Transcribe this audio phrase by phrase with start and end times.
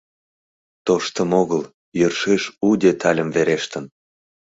[0.85, 1.61] Тоштым огыл,
[1.99, 3.85] йӧршеш у детальым верештын.